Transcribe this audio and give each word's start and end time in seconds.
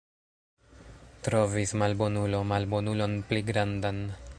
Trovis 1.27 1.75
malbonulo 1.83 2.43
malbonulon 2.55 3.15
pli 3.29 3.49
grandan. 3.53 4.07